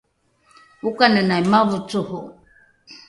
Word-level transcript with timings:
okanenai 0.87 1.43
mavocoro 1.51 2.19